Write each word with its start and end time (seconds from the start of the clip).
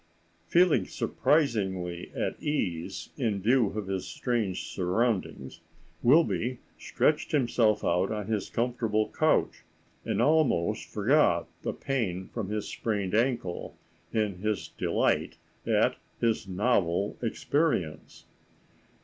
Feeling 0.47 0.87
surprisingly 0.87 2.11
at 2.15 2.33
his 2.37 2.43
ease, 2.43 3.09
in 3.17 3.39
view 3.39 3.67
of 3.77 3.85
his 3.85 4.07
strange 4.07 4.63
surroundings, 4.67 5.61
Wilby 6.01 6.57
stretched 6.79 7.33
himself 7.33 7.83
out 7.83 8.11
on 8.11 8.25
his 8.25 8.49
comfortable 8.49 9.09
couch, 9.09 9.61
and 10.03 10.19
almost 10.19 10.91
forgot 10.91 11.47
the 11.61 11.71
pain 11.73 12.27
from 12.29 12.49
his 12.49 12.67
sprained 12.67 13.13
ankle 13.13 13.77
in 14.11 14.37
his 14.37 14.69
delight 14.69 15.37
at 15.67 15.97
his 16.19 16.47
novel 16.47 17.15
experience. 17.21 18.25